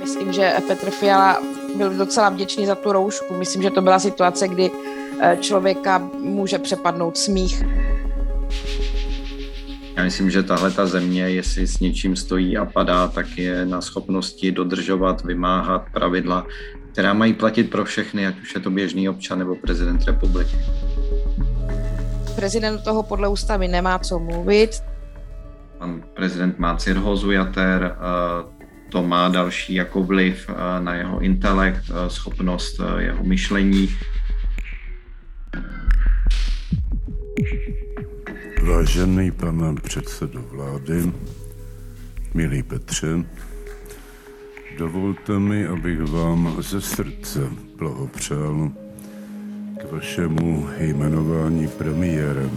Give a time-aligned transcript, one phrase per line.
[0.00, 1.38] Myslím, že Petr Fiala
[1.76, 3.34] byl docela vděčný za tu roušku.
[3.34, 4.70] Myslím, že to byla situace, kdy
[5.20, 7.62] eh, člověka může přepadnout smích.
[9.96, 13.80] Já myslím, že tahle ta země, jestli s něčím stojí a padá, tak je na
[13.80, 16.46] schopnosti dodržovat, vymáhat pravidla,
[16.96, 20.56] která mají platit pro všechny, ať už je to běžný občan nebo prezident republiky.
[22.36, 24.82] Prezident toho podle ústavy nemá co mluvit.
[25.78, 27.96] Pan prezident má cirhózu jater,
[28.90, 33.88] to má další jako vliv na jeho intelekt, schopnost jeho myšlení.
[38.62, 41.12] Vážený pane předsedo vlády,
[42.34, 43.24] milý Petře,
[44.78, 47.40] dovolte mi, abych vám ze srdce
[47.76, 48.70] blahopřál
[49.80, 52.50] k vašemu jmenování premiérem.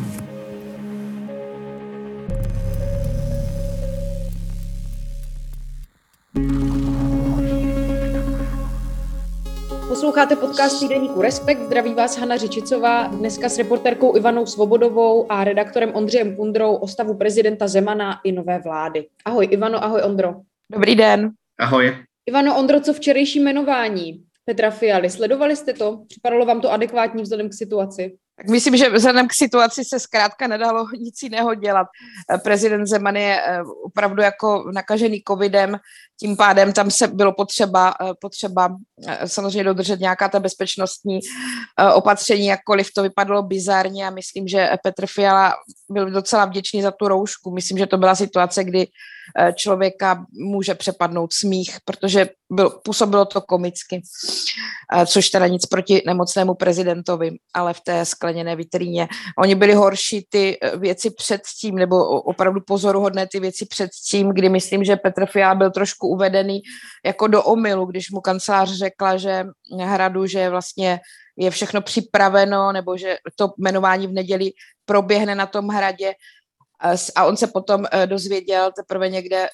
[9.87, 15.91] Posloucháte podcast týdeníku Respekt, zdraví vás Hana Řičicová, dneska s reporterkou Ivanou Svobodovou a redaktorem
[15.93, 19.07] Ondřejem Kundrou o stavu prezidenta Zemana i nové vlády.
[19.25, 20.35] Ahoj Ivano, ahoj Ondro.
[20.71, 21.31] Dobrý den.
[21.59, 22.08] Ahoj.
[22.29, 25.09] Ivano, Ondro, co včerejší jmenování Petra Fialy?
[25.09, 26.03] Sledovali jste to?
[26.07, 28.17] Připadalo vám to adekvátní vzhledem k situaci?
[28.35, 31.87] Tak myslím, že vzhledem k situaci se zkrátka nedalo nic jiného dělat.
[32.43, 35.77] Prezident Zeman je eh, opravdu jako nakažený covidem,
[36.19, 38.75] tím pádem tam se bylo potřeba, eh, potřeba
[39.07, 41.19] eh, samozřejmě dodržet nějaká ta bezpečnostní
[41.93, 45.53] opatření, jakkoliv to vypadalo bizarně a myslím, že Petr Fiala
[45.89, 47.51] byl docela vděčný za tu roušku.
[47.51, 48.87] Myslím, že to byla situace, kdy
[49.55, 54.01] člověka může přepadnout smích, protože byl, působilo to komicky,
[55.05, 59.07] což teda nic proti nemocnému prezidentovi, ale v té skleněné vitríně.
[59.37, 64.83] Oni byli horší ty eh, věci předtím, nebo opravdu pozoruhodné ty věci předtím, kdy myslím,
[64.83, 66.61] že Petr Fiala byl trošku uvedený
[67.05, 69.45] jako do omylu, když mu kancelář řekla, že
[69.83, 70.99] hradu, že vlastně
[71.37, 74.51] je všechno připraveno, nebo že to jmenování v neděli
[74.85, 76.13] proběhne na tom hradě
[77.15, 79.47] a on se potom eh, dozvěděl teprve někde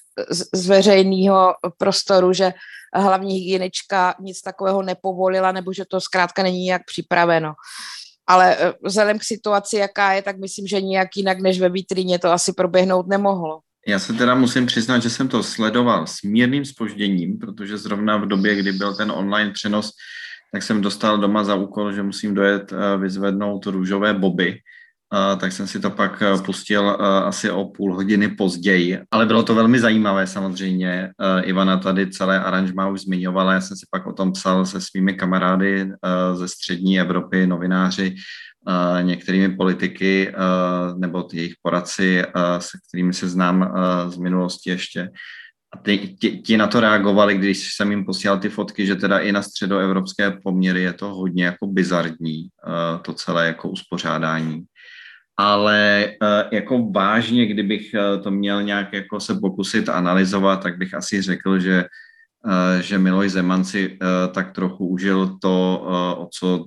[0.53, 2.53] z veřejného prostoru, že
[2.93, 7.53] hlavní hygienička nic takového nepovolila, nebo že to zkrátka není jak připraveno.
[8.27, 12.19] Ale eh, vzhledem k situaci, jaká je, tak myslím, že nijak jinak než ve vitríně
[12.19, 13.59] to asi proběhnout nemohlo.
[13.87, 18.25] Já se teda musím přiznat, že jsem to sledoval s mírným spožděním, protože zrovna v
[18.25, 19.91] době, kdy byl ten online přenos,
[20.51, 24.57] tak jsem dostal doma za úkol, že musím dojet eh, vyzvednout růžové boby,
[25.39, 29.43] tak jsem si to pak eh, pustil eh, asi o půl hodiny později, ale bylo
[29.43, 31.09] to velmi zajímavé samozřejmě.
[31.43, 35.13] Ivana tady celé aranžma už zmiňovala, já jsem si pak o tom psal se svými
[35.13, 35.91] kamarády
[36.33, 38.15] ze střední Evropy, novináři,
[39.01, 40.33] některými politiky
[40.97, 42.23] nebo jejich poradci,
[42.59, 43.73] se kterými se znám
[44.07, 45.09] z minulosti ještě.
[45.73, 49.19] A ty, ti, ti na to reagovali, když jsem jim posílal ty fotky, že teda
[49.19, 52.47] i na středoevropské poměry je to hodně jako bizarní,
[53.01, 54.65] to celé jako uspořádání
[55.37, 56.11] ale
[56.51, 61.85] jako vážně, kdybych to měl nějak jako se pokusit analyzovat, tak bych asi řekl, že,
[62.81, 63.97] že Miloš Zeman si
[64.33, 65.85] tak trochu užil to,
[66.17, 66.65] o co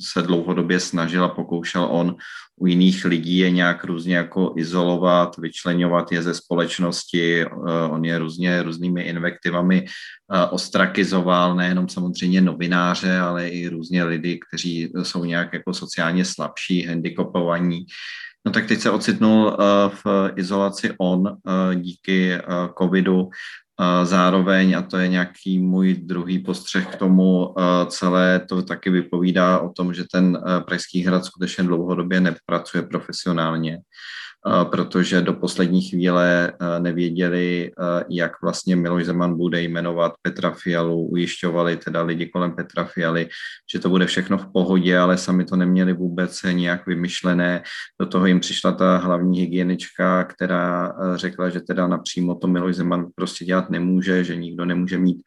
[0.00, 2.16] se dlouhodobě snažil a pokoušel on
[2.60, 7.46] u jiných lidí je nějak různě jako izolovat, vyčlenovat je ze společnosti, eh,
[7.90, 14.92] on je různě různými invektivami eh, ostrakizoval, nejenom samozřejmě novináře, ale i různě lidi, kteří
[15.02, 17.86] jsou nějak jako sociálně slabší, handicapovaní.
[18.46, 19.64] No tak teď se ocitnul eh,
[20.04, 21.36] v izolaci on
[21.74, 22.38] díky
[22.78, 23.30] covidu.
[24.02, 27.54] Zároveň, a to je nějaký můj druhý postřeh k tomu,
[27.86, 33.78] celé to taky vypovídá o tom, že ten Pražský hrad skutečně dlouhodobě nepracuje profesionálně
[34.70, 37.70] protože do poslední chvíle nevěděli,
[38.08, 41.06] jak vlastně Miloš Zeman bude jmenovat Petra Fialu.
[41.06, 43.28] Ujišťovali teda lidi kolem Petra Fialy,
[43.72, 47.62] že to bude všechno v pohodě, ale sami to neměli vůbec nějak vymyšlené.
[48.00, 53.06] Do toho jim přišla ta hlavní hygienička, která řekla, že teda napřímo to Miloš Zeman
[53.14, 55.18] prostě dělat nemůže, že nikdo nemůže mít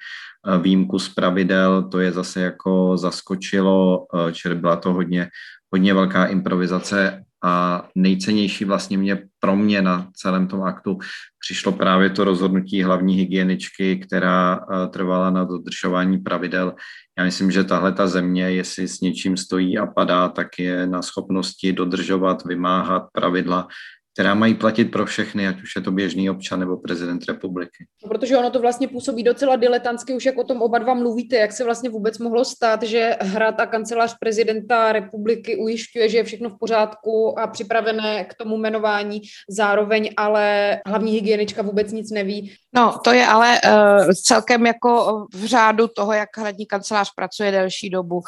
[0.62, 5.30] výjimku z pravidel, to je zase jako zaskočilo, čili byla to hodně,
[5.72, 11.00] hodně velká improvizace a nejcennější vlastně mě pro mě na celém tom aktu
[11.40, 16.74] přišlo právě to rozhodnutí hlavní hygieničky, která eh, trvala na dodržování pravidel.
[17.18, 21.02] Já myslím, že tahle ta země, jestli s něčím stojí a padá, tak je na
[21.02, 23.68] schopnosti dodržovat, vymáhat pravidla,
[24.14, 27.86] která mají platit pro všechny, ať už je to běžný občan nebo prezident republiky.
[28.04, 31.36] No, protože ono to vlastně působí docela diletantsky, už jak o tom oba dva mluvíte,
[31.36, 36.24] jak se vlastně vůbec mohlo stát, že hrad a kancelář prezidenta republiky ujišťuje, že je
[36.24, 42.52] všechno v pořádku a připravené k tomu jmenování, zároveň ale hlavní hygienička vůbec nic neví.
[42.76, 47.90] No, to je ale uh, celkem jako v řádu toho, jak hradní kancelář pracuje delší
[47.90, 48.22] dobu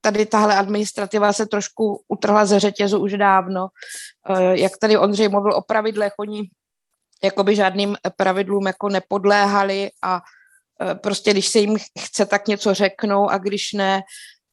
[0.00, 3.68] tady tahle administrativa se trošku utrhla ze řetězu už dávno.
[4.30, 6.42] Eh, jak tady Ondřej mluvil o pravidlech, oni
[7.24, 10.20] jakoby žádným pravidlům jako nepodléhali a
[10.80, 14.02] eh, prostě když se jim chce, tak něco řeknou a když ne,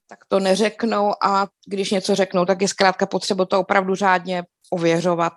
[0.09, 5.33] tak to neřeknou a když něco řeknou, tak je zkrátka potřeba to opravdu řádně ověřovat.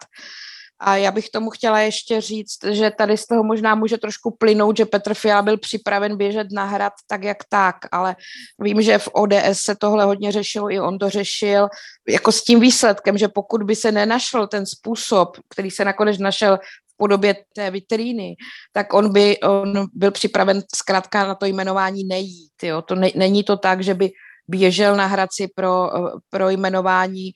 [0.81, 4.77] A já bych tomu chtěla ještě říct, že tady z toho možná může trošku plynout,
[4.77, 8.17] že Petr Fiala byl připraven běžet na hrad tak, jak tak, ale
[8.59, 11.69] vím, že v ODS se tohle hodně řešilo, i on to řešil,
[12.09, 16.59] jako s tím výsledkem, že pokud by se nenašel ten způsob, který se nakonec našel
[16.59, 18.37] v podobě té vitríny,
[18.73, 22.63] tak on by on byl připraven zkrátka na to jmenování nejít.
[22.63, 22.83] Jo.
[22.83, 24.11] To ne, není to tak, že by
[24.49, 25.91] běžel na hradci pro,
[26.31, 27.31] pro jmenování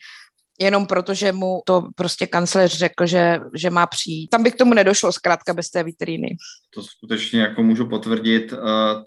[0.61, 4.29] jenom proto, že mu to prostě kancléř řekl, že, že má přijít.
[4.29, 6.37] Tam by k tomu nedošlo zkrátka bez té vitríny.
[6.75, 8.57] To skutečně jako můžu potvrdit, eh,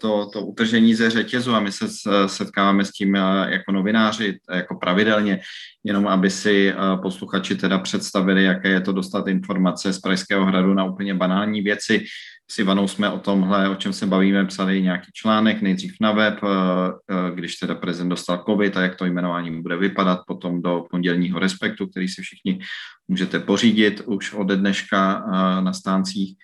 [0.00, 1.86] to, to utržení ze řetězu a my se
[2.26, 5.40] setkáváme s tím eh, jako novináři jako pravidelně,
[5.84, 10.74] jenom aby si eh, posluchači teda představili, jaké je to dostat informace z Pražského hradu
[10.74, 12.04] na úplně banální věci,
[12.50, 16.38] s Ivanou jsme o tomhle, o čem se bavíme, psali nějaký článek, nejdřív na web,
[16.42, 20.84] eh, eh, když teda prezident dostal covid a jak to jmenování bude vypadat, potom do
[20.90, 22.60] pondělního respektu, který si všichni
[23.08, 26.36] můžete pořídit už ode dneška eh, na stáncích.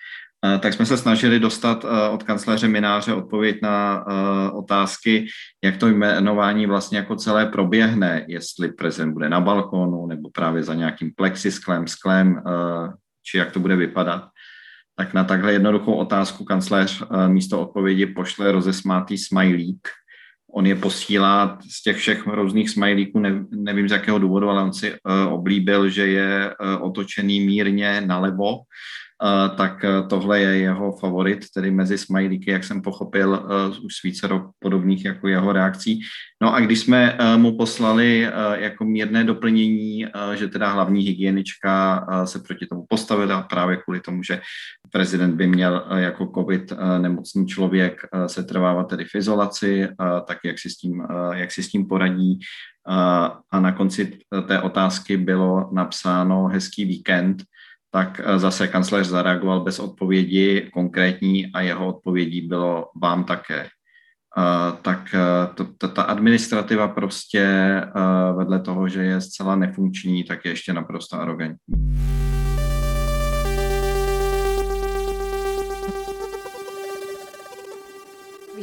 [0.60, 4.04] Tak jsme se snažili dostat od kancléře Mináře odpověď na
[4.52, 5.26] otázky,
[5.64, 10.74] jak to jmenování vlastně jako celé proběhne, jestli prezident bude na balkónu nebo právě za
[10.74, 12.42] nějakým plexisklem, sklem,
[13.22, 14.24] či jak to bude vypadat
[14.96, 19.88] tak na takhle jednoduchou otázku kancléř eh, místo odpovědi pošle rozesmátý smajlík.
[20.54, 24.72] On je posílá z těch všech různých smajlíků, ne, nevím z jakého důvodu, ale on
[24.72, 28.58] si uh, oblíbil, že je uh, otočený mírně nalevo,
[29.56, 34.02] tak uh, tohle je jeho favorit, tedy mezi smajlíky, jak jsem pochopil, uh, už s
[34.02, 36.00] více rok podobných jako jeho reakcí.
[36.42, 42.66] No a když jsme mu poslali jako mírné doplnění, že teda hlavní hygienička se proti
[42.66, 44.40] tomu postavila právě kvůli tomu, že
[44.90, 49.88] prezident by měl jako covid nemocný člověk se trvávat tedy v izolaci,
[50.26, 52.38] tak jak si s tím, jak si s tím poradí.
[53.50, 57.42] A na konci té otázky bylo napsáno hezký víkend,
[57.94, 63.68] tak eh, zase kancléř zareagoval bez odpovědi konkrétní a jeho odpovědí bylo vám také.
[64.36, 67.46] Uh, tak uh, to, to, ta administrativa prostě
[68.36, 71.74] vedle toho, že je zcela nefunkční, tak je ještě naprosto arrogantní.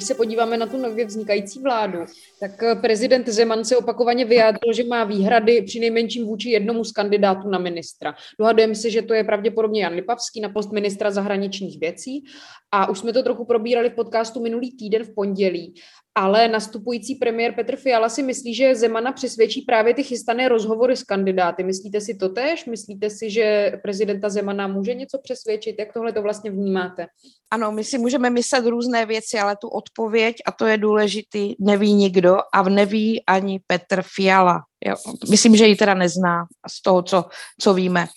[0.01, 1.99] Když se podíváme na tu nově vznikající vládu,
[2.39, 6.91] tak eh, prezident Zeman se opakovaně vyjádřil, že má výhrady při nejmenším vůči jednomu z
[6.91, 8.15] kandidátů na ministra.
[8.39, 12.23] Dohadujeme si, že to je pravděpodobně Jan Lipavský na post ministra zahraničních věcí.
[12.71, 15.73] A už jsme to trochu probírali v podcastu minulý týden v pondělí
[16.15, 21.03] ale nastupující premiér Petr Fiala si myslí, že Zemana přesvědčí právě ty chystané rozhovory s
[21.03, 21.63] kandidáty.
[21.63, 22.65] Myslíte si to tež?
[22.65, 25.75] Myslíte si, že prezidenta Zemana může něco přesvědčit?
[25.79, 27.07] Jak tohle to vlastně vnímáte?
[27.51, 31.93] Ano, my si můžeme myslet různé věci, ale tu odpověď, a to je důležitý, neví
[31.93, 34.61] nikdo a neví ani Petr Fiala.
[34.85, 34.95] Jo.
[35.29, 37.25] Myslím, že ji teda nezná z toho, co,
[37.61, 38.07] co víme.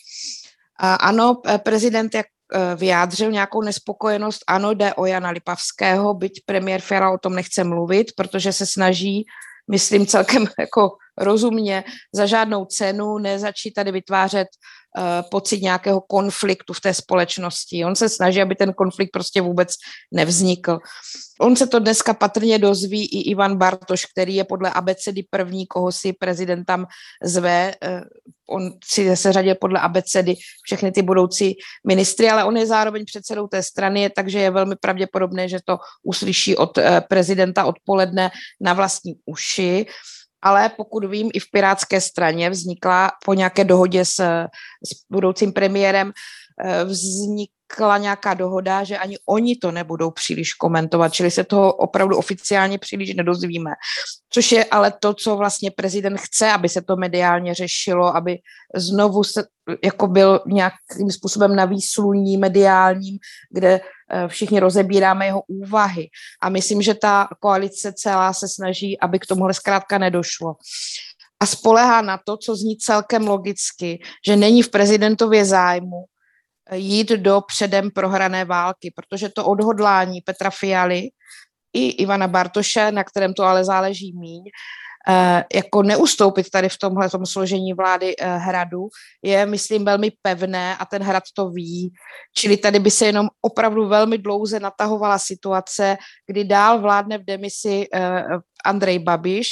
[0.78, 2.26] A ano, prezident, jak
[2.76, 4.44] vyjádřil nějakou nespokojenost.
[4.46, 9.25] Ano, jde o Jana Lipavského, byť premiér Fiala o tom nechce mluvit, protože se snaží,
[9.70, 14.49] myslím celkem jako rozumně, za žádnou cenu nezačít tady vytvářet
[14.99, 17.85] uh, pocit nějakého konfliktu v té společnosti.
[17.85, 19.75] On se snaží, aby ten konflikt prostě vůbec
[20.12, 20.78] nevznikl.
[21.40, 25.92] On se to dneska patrně dozví i Ivan Bartoš, který je podle abecedy první, koho
[25.92, 26.87] si prezident tam
[27.23, 27.75] zve.
[27.87, 28.00] Uh,
[28.49, 31.54] on si se řadil podle abecedy všechny ty budoucí
[31.87, 36.56] ministry, ale on je zároveň předsedou té strany, takže je velmi pravděpodobné, že to uslyší
[36.56, 38.30] od uh, prezidenta odpoledne
[38.61, 39.87] na vlastní uši
[40.44, 44.20] ale pokud vím, i v Pirátské straně vznikla po nějaké dohodě s,
[44.84, 46.12] s budoucím premiérem,
[46.84, 52.78] vznikla nějaká dohoda, že ani oni to nebudou příliš komentovat, čili se toho opravdu oficiálně
[52.78, 53.70] příliš nedozvíme.
[54.30, 58.38] Což je ale to, co vlastně prezident chce, aby se to mediálně řešilo, aby
[58.75, 59.44] znovu se,
[59.84, 63.18] jako byl nějakým způsobem na výsluní mediálním,
[63.50, 63.80] kde
[64.11, 66.08] Eh, všichni rozebíráme jeho úvahy.
[66.42, 70.54] A myslím, že ta koalice celá se snaží, aby k tomuhle zkrátka nedošlo.
[71.40, 76.04] a spolehá na to, co zní celkem logicky, že není v prezidentově zájmu
[76.73, 81.09] jít do předem prohrané války, protože to odhodlání Petra Fialy
[81.73, 84.42] i Ivana Bartoše, na kterém to ale záleží míň,
[85.09, 88.88] eh, jako neustoupit tady v tomhle složení vlády eh, hradu,
[89.23, 91.92] je, myslím, velmi pevné a ten hrad to ví.
[92.37, 97.87] Čili tady by se jenom opravdu velmi dlouze natahovala situace, kdy dál vládne v demisi
[97.94, 98.25] eh,
[98.64, 99.49] Andrej Babiš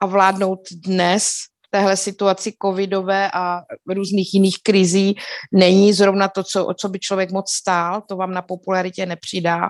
[0.00, 1.32] a vládnout dnes
[1.70, 5.14] téhle situaci covidové a různých jiných krizí
[5.52, 9.60] není zrovna to, co, o co by člověk moc stál, to vám na popularitě nepřidá.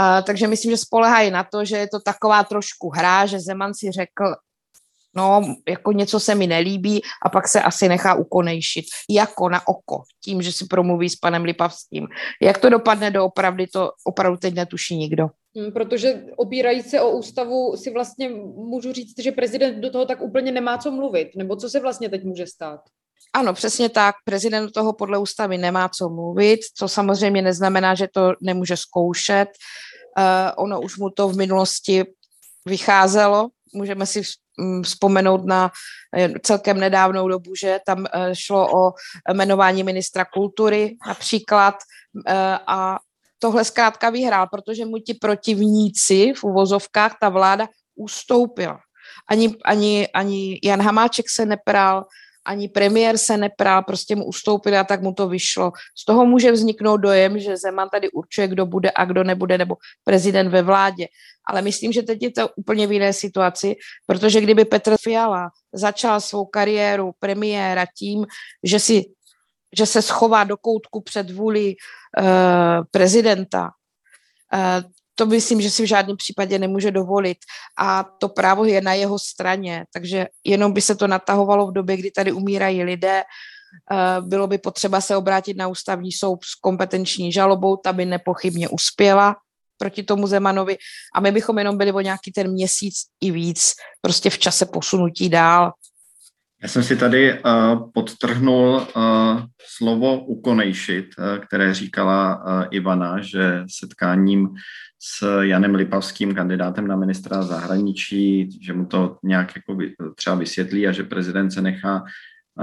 [0.00, 3.74] Uh, takže myslím, že spolehají na to, že je to taková trošku hra, že Zeman
[3.74, 4.34] si řekl,
[5.16, 10.02] no, jako něco se mi nelíbí a pak se asi nechá ukonejšit, jako na oko,
[10.24, 12.08] tím, že si promluví s panem Lipavským.
[12.42, 15.26] Jak to dopadne doopravdy, to opravdu teď netuší nikdo.
[15.56, 20.20] Hmm, protože opírajíc se o ústavu si vlastně můžu říct, že prezident do toho tak
[20.20, 22.80] úplně nemá co mluvit, nebo co se vlastně teď může stát?
[23.32, 24.14] Ano, přesně tak.
[24.24, 29.48] Prezident do toho podle ústavy nemá co mluvit, co samozřejmě neznamená, že to nemůže zkoušet.
[30.18, 32.04] Uh, ono už mu to v minulosti
[32.66, 33.48] vycházelo.
[33.74, 34.22] Můžeme si
[34.58, 35.70] mm, vzpomenout na
[36.16, 38.92] eh, celkem nedávnou dobu, že tam eh, šlo o
[39.32, 41.74] jmenování ministra kultury například
[42.66, 42.98] a
[43.42, 48.80] tohle zkrátka vyhrál, protože mu ti protivníci v uvozovkách ta vláda ustoupila.
[49.28, 52.04] Ani, ani, ani Jan Hamáček se nepral,
[52.44, 55.72] ani premiér se nepral, prostě mu ustoupili a tak mu to vyšlo.
[55.98, 59.76] Z toho může vzniknout dojem, že Zeman tady určuje, kdo bude a kdo nebude, nebo
[60.04, 61.06] prezident ve vládě.
[61.46, 66.20] Ale myslím, že teď je to úplně v jiné situaci, protože kdyby Petr Fiala začal
[66.20, 68.26] svou kariéru premiéra tím,
[68.64, 69.04] že si
[69.76, 71.74] že se schová do koutku před vůli
[72.18, 72.24] uh,
[72.90, 73.70] prezidenta,
[74.54, 77.38] uh, to myslím, že si v žádném případě nemůže dovolit.
[77.78, 81.96] A to právo je na jeho straně, takže jenom by se to natahovalo v době,
[81.96, 83.22] kdy tady umírají lidé.
[83.92, 88.68] Uh, bylo by potřeba se obrátit na ústavní soud s kompetenční žalobou, ta by nepochybně
[88.68, 89.36] uspěla
[89.78, 90.76] proti tomu Zemanovi
[91.14, 95.28] a my bychom jenom byli o nějaký ten měsíc i víc prostě v čase posunutí
[95.28, 95.72] dál.
[96.62, 99.42] Já jsem si tady uh, podtrhnul uh,
[99.76, 104.48] slovo ukonejšit, uh, které říkala uh, Ivana, že setkáním
[105.02, 109.78] s Janem Lipavským, kandidátem na ministra zahraničí, že mu to nějak jako
[110.14, 112.04] třeba vysvětlí a že prezident se nechá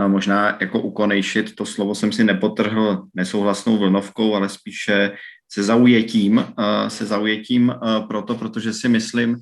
[0.08, 1.56] možná jako ukonejšit.
[1.56, 5.12] To slovo jsem si nepotrhl nesouhlasnou vlnovkou, ale spíše
[5.52, 6.46] se zaujetím,
[6.88, 7.74] se zaujetím
[8.08, 9.38] proto, protože si myslím,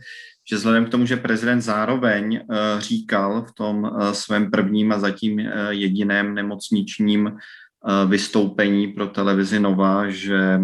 [0.49, 4.99] že vzhledem k tomu, že prezident zároveň uh, říkal v tom uh, svém prvním a
[4.99, 7.37] zatím uh, jediném nemocničním
[8.07, 10.59] vystoupení pro televizi Nova, že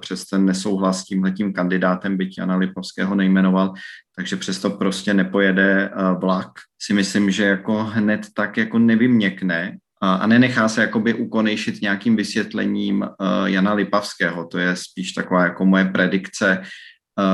[0.00, 3.72] přes ten nesouhlas s tímhletím kandidátem, byť Jana Lipovského nejmenoval,
[4.16, 5.90] takže přesto prostě nepojede
[6.20, 6.50] vlak,
[6.82, 13.08] si myslím, že jako hned tak jako nevyměkne a nenechá se jakoby ukonejšit nějakým vysvětlením
[13.44, 14.46] Jana Lipavského.
[14.46, 16.62] To je spíš taková jako moje predikce,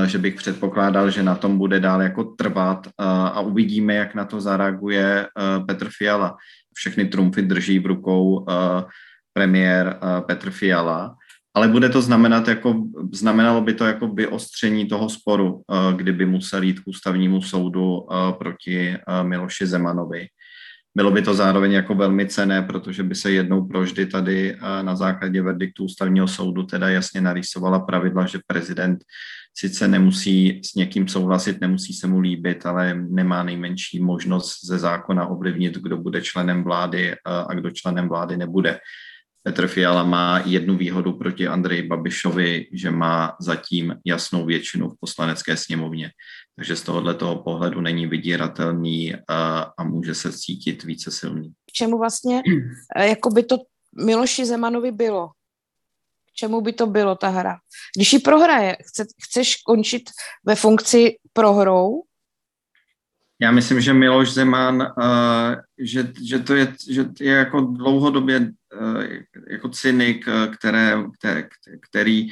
[0.06, 4.40] že bych předpokládal, že na tom bude dál jako trvat a uvidíme, jak na to
[4.40, 5.28] zareaguje
[5.66, 6.36] Petr Fiala.
[6.74, 8.46] Všechny trumfy drží v rukou
[9.32, 11.14] premiér Petr Fiala,
[11.54, 15.62] ale bude to znamenat jako, znamenalo by to jako vyostření toho sporu,
[15.96, 18.06] kdyby musel jít k ústavnímu soudu
[18.38, 20.26] proti Miloši Zemanovi.
[20.94, 25.42] Bylo by to zároveň jako velmi cené, protože by se jednou proždy tady na základě
[25.42, 29.04] verdiktu ústavního soudu teda jasně narýsovala pravidla, že prezident
[29.54, 35.26] sice nemusí s někým souhlasit, nemusí se mu líbit, ale nemá nejmenší možnost ze zákona
[35.26, 38.78] ovlivnit, kdo bude členem vlády a kdo členem vlády nebude.
[39.42, 45.56] Petr Fiala má jednu výhodu proti Andreji Babišovi, že má zatím jasnou většinu v poslanecké
[45.56, 46.10] sněmovně.
[46.56, 51.48] Takže z tohohle toho pohledu není vydíratelný a, a může se cítit více silný.
[51.50, 52.42] K čemu vlastně,
[52.96, 53.56] jako by to
[54.04, 55.28] Miloši Zemanovi bylo?
[55.28, 57.56] K čemu by to bylo ta hra?
[57.96, 60.02] Když ji prohraje, chce, chceš končit
[60.44, 62.02] ve funkci prohrou,
[63.42, 69.02] já myslím, že Miloš Zeman, uh, že, že to je, že je jako dlouhodobě uh,
[69.50, 71.04] jako cynik, uh, které,
[71.80, 72.28] který,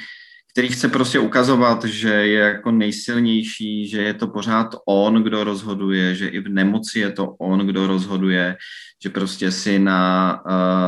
[0.52, 6.14] který chce prostě ukazovat, že je jako nejsilnější, že je to pořád on, kdo rozhoduje,
[6.14, 8.57] že i v nemoci je to on, kdo rozhoduje,
[9.02, 10.42] že prostě si na,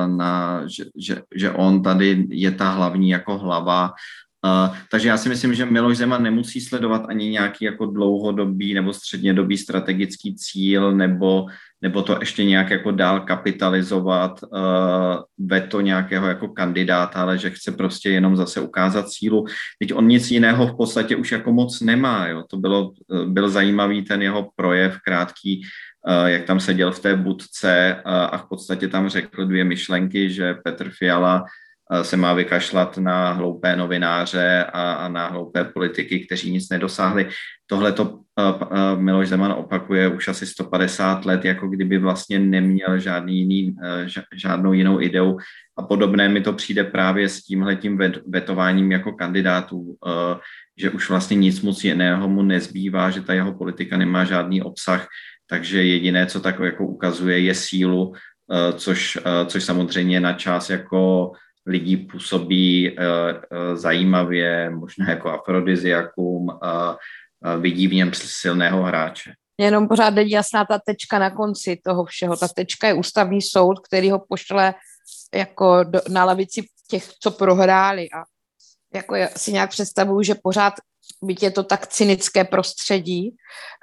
[0.06, 3.92] na že, že, že on tady je ta hlavní jako hlava
[4.44, 8.92] Uh, takže já si myslím, že Miloš Zeman nemusí sledovat ani nějaký jako dlouhodobý nebo
[8.92, 11.46] střednědobý strategický cíl nebo,
[11.82, 14.58] nebo to ještě nějak jako dál kapitalizovat uh,
[15.38, 19.44] veto nějakého jako kandidáta, ale že chce prostě jenom zase ukázat sílu.
[19.78, 22.26] Teď on nic jiného v podstatě už jako moc nemá.
[22.26, 22.44] Jo.
[22.50, 22.92] To bylo,
[23.26, 25.62] byl zajímavý ten jeho projev krátký
[26.26, 30.90] jak tam seděl v té budce a v podstatě tam řekl dvě myšlenky, že Petr
[30.90, 31.44] Fiala
[32.02, 37.28] se má vykašlat na hloupé novináře a, a na hloupé politiky, kteří nic nedosáhli.
[37.66, 38.18] Tohle to
[38.96, 43.76] Miloš Zeman opakuje už asi 150 let, jako kdyby vlastně neměl žádný jiný,
[44.34, 45.38] žádnou jinou ideu.
[45.78, 49.96] A podobné mi to přijde právě s tímhletím vetováním jako kandidátů,
[50.78, 55.08] že už vlastně nic moc jiného mu nezbývá, že ta jeho politika nemá žádný obsah,
[55.46, 58.12] takže jediné, co tak jako ukazuje, je sílu,
[58.76, 61.32] což, což samozřejmě na čas jako
[61.66, 66.58] lidí působí uh, uh, zajímavě, možná jako afrodiziakum,
[67.60, 69.32] vidí v něm silného hráče.
[69.60, 72.36] Jenom pořád není jasná ta tečka na konci toho všeho.
[72.36, 74.74] Ta tečka je ústavní soud, který ho pošle
[75.34, 78.22] jako do, na lavici těch, co prohráli a
[78.94, 80.74] jako já si nějak představuju, že pořád,
[81.22, 83.36] byť je to tak cynické prostředí,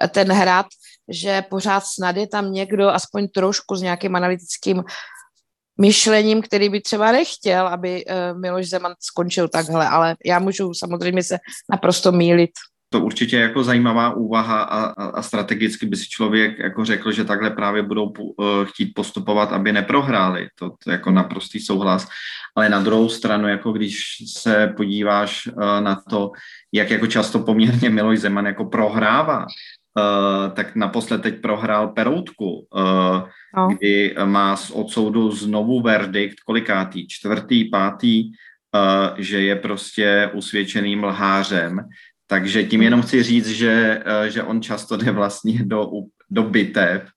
[0.10, 0.66] ten hrad,
[1.08, 4.84] že pořád snad je tam někdo aspoň trošku s nějakým analytickým
[5.82, 11.24] myšlením, který by třeba nechtěl, aby uh, Miloš Zeman skončil takhle, ale já můžu samozřejmě
[11.24, 11.38] se
[11.72, 12.52] naprosto mílit.
[12.92, 17.24] To určitě je jako zajímavá úvaha a, a, strategicky by si člověk jako řekl, že
[17.26, 20.48] takhle právě budou uh, chtít postupovat, aby neprohráli.
[20.56, 22.08] To, to jako naprostý souhlas.
[22.56, 26.32] Ale na druhou stranu, jako když se podíváš uh, na to,
[26.72, 29.46] jak jako často poměrně Miloš Zeman jako prohrává,
[29.98, 33.22] Uh, tak naposled teď prohrál Peroutku, uh,
[33.58, 33.68] no.
[33.68, 41.80] kdy má od soudu znovu verdikt, kolikátý, čtvrtý, pátý, uh, že je prostě usvědčeným lhářem.
[42.28, 45.90] Takže tím jenom chci říct, že, že on často jde vlastně do,
[46.30, 47.10] do bitev,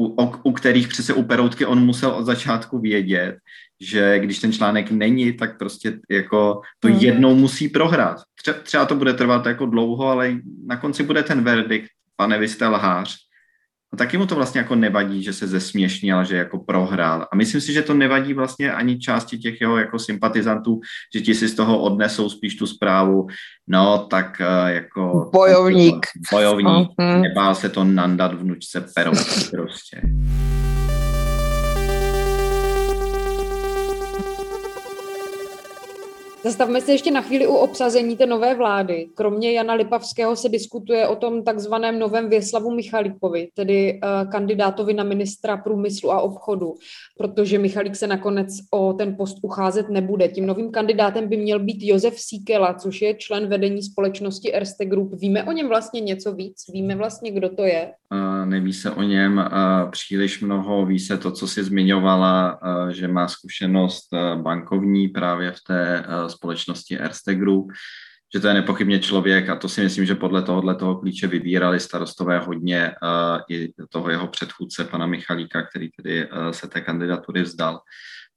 [0.00, 3.36] u, u kterých přece u Peroutky on musel od začátku vědět,
[3.80, 6.94] že když ten článek není, tak prostě jako to mm.
[6.98, 8.18] jednou musí prohrát.
[8.44, 10.36] Tře- třeba to bude trvat jako dlouho, ale
[10.66, 11.88] na konci bude ten verdikt
[12.20, 13.16] pane, vy jste lhář.
[13.92, 17.26] A taky mu to vlastně jako nevadí, že se zesměšnil, že jako prohrál.
[17.32, 20.80] A myslím si, že to nevadí vlastně ani části těch jeho jako sympatizantů,
[21.14, 23.26] že ti si z toho odnesou spíš tu zprávu,
[23.68, 25.30] no tak eh, jako...
[25.32, 26.06] Bojovník.
[26.32, 27.20] Bojovník, uh-huh.
[27.20, 29.12] nebál se to nandat vnučce perou
[29.50, 30.00] prostě.
[36.44, 39.08] Zastavme se ještě na chvíli u obsazení té nové vlády.
[39.14, 45.04] Kromě Jana Lipavského se diskutuje o tom takzvaném novém Věslavu Michalíkovi, tedy uh, kandidátovi na
[45.04, 46.74] ministra průmyslu a obchodu,
[47.18, 50.28] protože Michalík se nakonec o ten post ucházet nebude.
[50.28, 55.14] Tím novým kandidátem by měl být Josef Síkela, což je člen vedení společnosti Erste Group.
[55.14, 56.56] Víme o něm vlastně něco víc?
[56.72, 57.92] Víme vlastně, kdo to je?
[58.44, 59.44] Neví se o něm
[59.90, 60.86] příliš mnoho.
[60.86, 62.58] Ví se to, co si zmiňovala,
[62.90, 64.08] že má zkušenost
[64.42, 67.72] bankovní právě v té společnosti Erste Group,
[68.34, 71.80] že to je nepochybně člověk a to si myslím, že podle tohohle toho klíče vybírali
[71.80, 72.92] starostové hodně
[73.50, 77.80] i toho jeho předchůdce, pana Michalíka, který tedy se té kandidatury vzdal.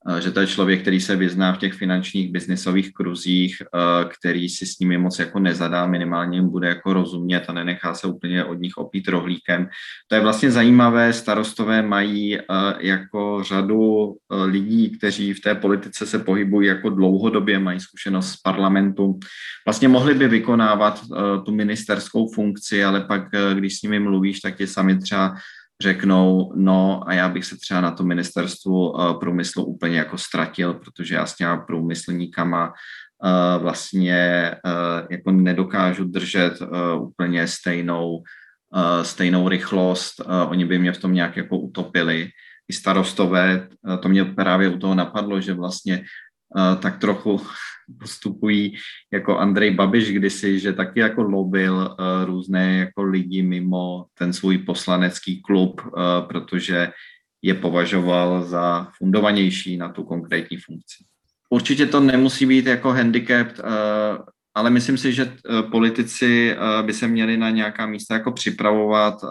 [0.09, 4.49] Eh, že to je člověk, který se vyzná v těch finančních biznisových kruzích, eh, který
[4.49, 8.45] si s nimi moc jako nezadá, minimálně jim bude jako rozumět a nenechá se úplně
[8.45, 9.69] od nich opít rohlíkem.
[10.07, 12.43] To je vlastně zajímavé, starostové mají eh,
[12.79, 14.13] jako řadu
[14.45, 19.19] lidí, kteří v té politice se pohybují jako dlouhodobě, mají zkušenost z parlamentu.
[19.65, 21.01] Vlastně mohli by vykonávat
[21.45, 25.35] tu ministerskou funkci, ale pak, když s nimi mluvíš, tak ti sami třeba
[25.83, 30.73] řeknou, no a já bych se třeba na to ministerstvu uh, průmyslu úplně jako ztratil,
[30.73, 36.59] protože já s těma průmyslníkama uh, vlastně uh, jako nedokážu držet
[36.99, 38.23] úplně stejnou,
[39.01, 42.29] stejnou rychlost, oni by mě v tom nějak jako utopili.
[42.69, 43.67] I starostové,
[43.99, 46.03] to mě právě u toho napadlo, že vlastně
[46.79, 47.41] tak trochu
[47.99, 48.75] postupují
[49.13, 55.41] jako Andrej Babiš kdysi, že taky jako lobil různé jako lidi mimo ten svůj poslanecký
[55.41, 55.81] klub,
[56.27, 56.91] protože
[57.41, 61.03] je považoval za fundovanější na tu konkrétní funkci.
[61.49, 63.47] Určitě to nemusí být jako handicap,
[64.55, 65.37] ale myslím si, že
[65.71, 69.21] politici by se měli na nějaká místa jako připravovat.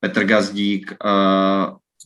[0.00, 0.94] Petr Gazdík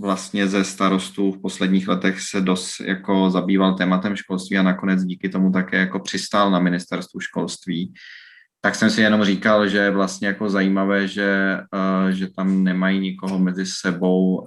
[0.01, 5.29] vlastně ze starostů v posledních letech se dost jako zabýval tématem školství a nakonec díky
[5.29, 7.95] tomu také jako přistál na ministerstvu školství
[8.65, 12.99] tak jsem si jenom říkal, že je vlastně jako zajímavé, že, uh, že tam nemají
[13.01, 14.47] nikoho mezi sebou, uh,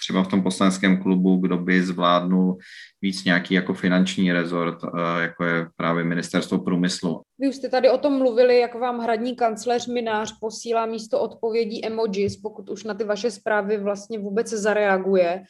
[0.00, 2.58] třeba v tom poslaneckém klubu, kdo by zvládnul
[3.02, 7.22] víc nějaký jako finanční rezort, uh, jako je právě ministerstvo průmyslu.
[7.38, 11.84] Vy už jste tady o tom mluvili, jak vám hradní kancléř Minář posílá místo odpovědí
[11.84, 15.44] emojis, pokud už na ty vaše zprávy vlastně vůbec zareaguje.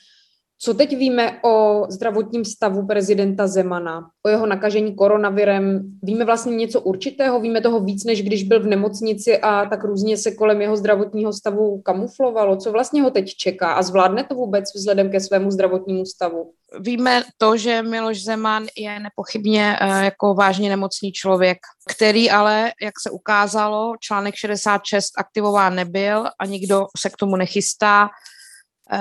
[0.65, 5.81] Co teď víme o zdravotním stavu prezidenta Zemana, o jeho nakažení koronavirem?
[6.03, 7.41] Víme vlastně něco určitého?
[7.41, 11.33] Víme toho víc, než když byl v nemocnici a tak různě se kolem jeho zdravotního
[11.33, 12.57] stavu kamuflovalo?
[12.57, 16.53] Co vlastně ho teď čeká a zvládne to vůbec vzhledem ke svému zdravotnímu stavu?
[16.81, 21.59] Víme to, že Miloš Zeman je nepochybně eh, jako vážně nemocný člověk,
[21.97, 28.09] který ale, jak se ukázalo, článek 66 aktivován nebyl a nikdo se k tomu nechystá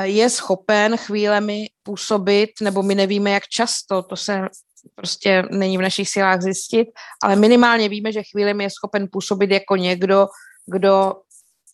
[0.02, 4.42] je schopen chvílemi působit, nebo my nevíme, jak často, to se
[4.96, 6.88] prostě není v našich silách zjistit,
[7.24, 10.28] ale minimálně víme, že chvílemi je schopen působit jako někdo,
[10.66, 11.14] kdo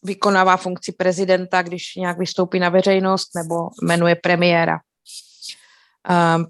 [0.04, 4.80] vykonává funkci prezidenta, když nějak vystoupí na veřejnost nebo jmenuje premiéra.
[6.10, 6.46] Ehm,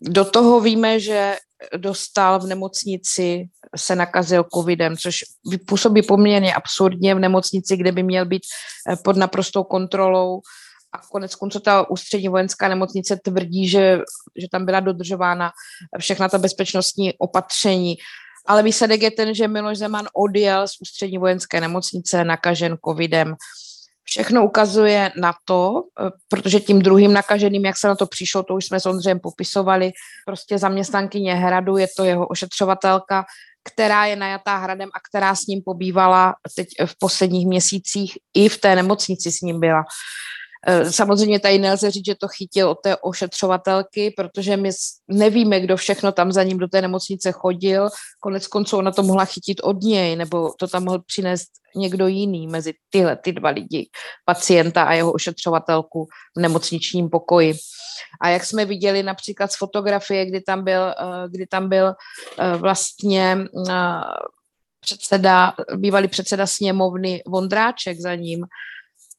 [0.00, 1.36] do toho víme, že
[1.76, 5.18] dostal v nemocnici, se nakazil covidem, což
[5.66, 8.42] působí poměrně absurdně v nemocnici, kde by měl být
[8.88, 10.40] eh, pod naprostou kontrolou
[10.92, 13.98] a konec konců ta ústřední vojenská nemocnice tvrdí, že,
[14.36, 15.50] že tam byla dodržována
[15.98, 17.96] všechna ta bezpečnostní opatření.
[18.46, 23.34] Ale výsledek je ten, že Miloš Zeman odjel z ústřední vojenské nemocnice nakažen covidem.
[24.04, 25.82] Všechno ukazuje na to,
[26.28, 29.92] protože tím druhým nakaženým, jak se na to přišlo, to už jsme s Ondřejem popisovali,
[30.26, 33.24] prostě zaměstnankyně Hradu, je to jeho ošetřovatelka,
[33.64, 38.58] která je najatá hradem a která s ním pobývala teď v posledních měsících, i v
[38.58, 39.84] té nemocnici s ním byla.
[40.66, 44.70] Eh, samozřejmě tady nelze říct, že to chytil od té ošetřovatelky, protože my
[45.08, 47.88] nevíme, kdo všechno tam za ním do té nemocnice chodil.
[48.20, 52.46] Konec konců ona to mohla chytit od něj, nebo to tam mohl přinést někdo jiný
[52.46, 53.88] mezi tyhle ty dva lidi,
[54.24, 57.54] pacienta a jeho ošetřovatelku v nemocničním pokoji.
[58.20, 61.94] A jak jsme viděli například z fotografie, kdy tam byl, eh, kdy tam byl
[62.38, 63.38] eh, vlastně
[64.80, 68.44] předseda, bývalý předseda sněmovny Vondráček za ním,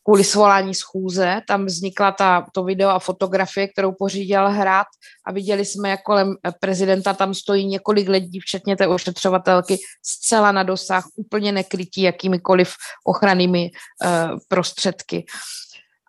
[0.03, 1.41] kvůli svolání schůze.
[1.47, 4.87] Tam vznikla ta, to video a fotografie, kterou pořídil hrad
[5.25, 10.63] a viděli jsme, jak kolem prezidenta tam stojí několik lidí, včetně té ošetřovatelky, zcela na
[10.63, 12.73] dosah, úplně nekrytí jakýmikoliv
[13.05, 14.09] ochrannými uh,
[14.47, 15.25] prostředky.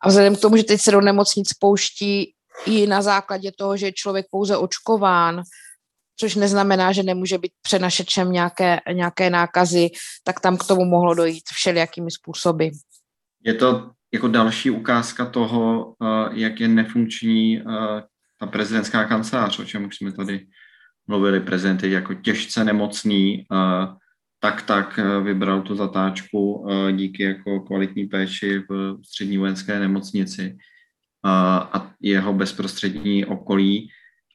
[0.02, 2.34] A vzhledem k tomu, že teď se do nemocnic pouští
[2.66, 5.42] i na základě toho, že je člověk pouze očkován,
[6.16, 9.88] což neznamená, že nemůže být přenašečem nějaké, nějaké nákazy,
[10.24, 12.66] tak tam k tomu mohlo dojít všelijakými způsoby.
[13.44, 17.64] Je to jako další ukázka toho, eh, jak je nefunkční eh,
[18.40, 20.46] ta prezidentská kancelář, o čem už jsme tady
[21.06, 23.86] mluvili, prezident je jako těžce nemocný, eh,
[24.40, 30.56] tak tak vybral tu zatáčku díky jako kvalitní péči v střední vojenské nemocnici.
[31.72, 33.88] A jeho bezprostřední okolí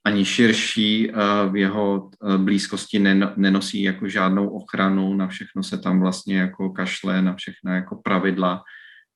[0.06, 1.12] ani širší
[1.50, 3.00] v jeho blízkosti
[3.36, 8.64] nenosí jako žádnou ochranu, na všechno se tam vlastně jako kašle, na všechna jako pravidla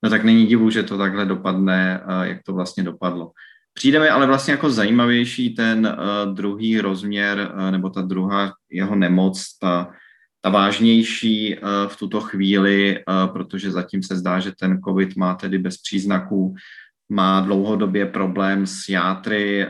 [0.02, 3.30] no tak není divu, že to takhle dopadne, jak to vlastně dopadlo.
[3.74, 8.94] Přijde mi ale vlastně jako zajímavější ten uh, druhý rozměr, uh, nebo ta druhá jeho
[8.94, 9.90] nemoc, ta,
[10.40, 15.78] ta vážnější v tuto chvíli, protože zatím se zdá, že ten COVID má tedy bez
[15.78, 16.54] příznaků,
[17.08, 19.66] má dlouhodobě problém s játry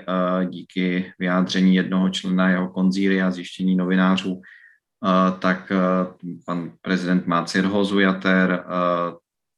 [0.48, 4.40] díky vyjádření jednoho člena jeho konzíry a zjištění novinářů,
[5.38, 5.72] tak
[6.46, 8.64] pan prezident má cirhozu jater,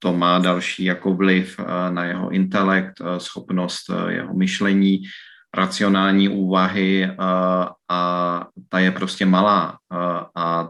[0.04, 5.02] to má další jako vliv eh, na jeho intelekt, eh, schopnost eh, jeho myšlení,
[5.54, 7.10] racionální úvahy
[7.88, 9.78] a ta je prostě malá
[10.36, 10.68] a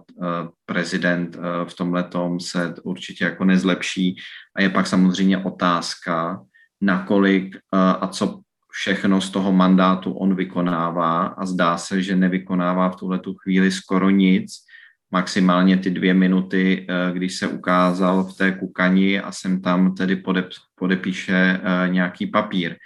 [0.66, 2.08] prezident v tomhle
[2.40, 4.16] se určitě jako nezlepší.
[4.56, 6.40] A je pak samozřejmě otázka,
[6.80, 11.26] nakolik a co všechno z toho mandátu on vykonává.
[11.26, 14.52] A zdá se, že nevykonává v tuhle chvíli skoro nic,
[15.14, 20.16] maximálně ty dvě minuty, eh, když se ukázal v té kukani a jsem tam tedy
[20.16, 22.76] podep, podepíše eh, nějaký papír.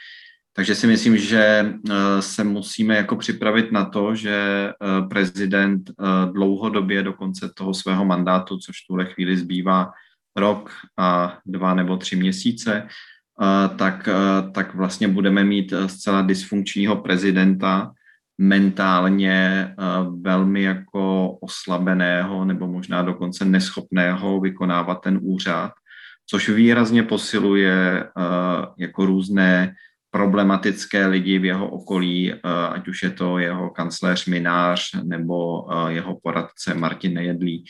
[0.52, 4.36] Takže si myslím, že eh, se musíme jako připravit na to, že
[5.10, 5.90] prezident
[6.32, 9.92] dlouhodobě do konce toho svého mandátu, což v tuhle chvíli zbývá
[10.36, 12.86] rok a dva nebo tři měsíce,
[13.76, 14.08] tak,
[14.52, 17.92] tak vlastně budeme mít zcela dysfunkčního prezidenta,
[18.38, 19.34] mentálně
[19.68, 19.74] eh,
[20.20, 25.72] velmi jako oslabeného nebo možná dokonce neschopného vykonávat ten úřad,
[26.26, 29.74] což výrazně posiluje eh, jako různé
[30.10, 36.18] problematické lidi v jeho okolí, eh, ať už je to jeho kancléř Minář nebo jeho
[36.22, 37.64] poradce Martin Nejedlí.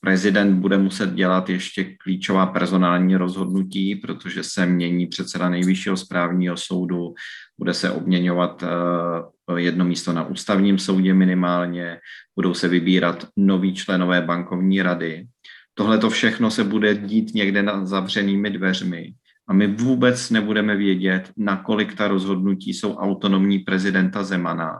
[0.00, 7.14] Prezident bude muset dělat ještě klíčová personální rozhodnutí, protože se mění předseda nejvyššího správního soudu,
[7.58, 11.98] bude se obměňovat eh, jedno místo na ústavním soudě minimálně,
[12.36, 15.26] budou se vybírat noví členové bankovní rady.
[15.74, 19.14] Tohle to všechno se bude dít někde na zavřenými dveřmi
[19.48, 24.78] a my vůbec nebudeme vědět, nakolik ta rozhodnutí jsou autonomní prezidenta Zemana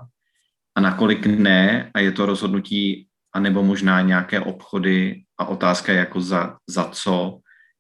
[0.75, 3.08] a nakolik ne a je to rozhodnutí
[3.39, 7.39] anebo možná nějaké obchody a otázka jako za, za co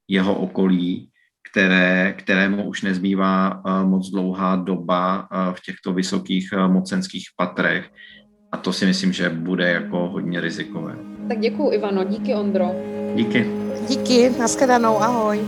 [0.08, 1.10] jeho okolí,
[1.50, 7.90] které, kterému už nezbývá eh, moc dlouhá doba eh, v těchto vysokých eh, mocenských patrech.
[8.52, 10.94] A to si myslím, že bude jako hodně rizikové.
[11.28, 12.70] Tak děkuji Ivano, díky Ondro.
[13.14, 13.46] Díky.
[13.88, 15.40] Díky, naschledanou, ahoj.